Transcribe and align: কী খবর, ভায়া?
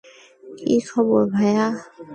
কী 0.57 0.75
খবর, 0.89 1.21
ভায়া? 1.35 1.67